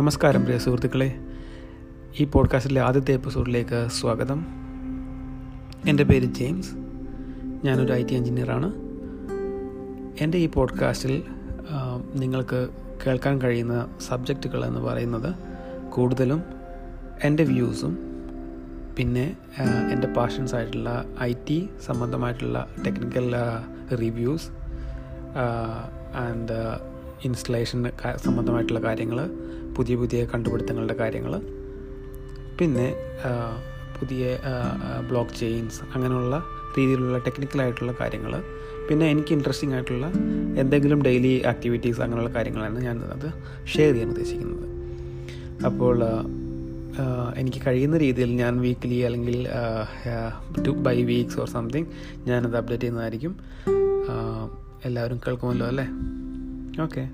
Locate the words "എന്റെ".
5.88-6.04, 10.20-10.38, 17.24-17.44, 19.92-20.06